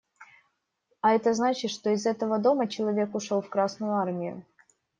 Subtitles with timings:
[1.01, 4.43] А это значит, что из этого дома человек ушел в Красную Армию.